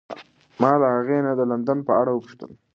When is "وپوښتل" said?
2.13-2.51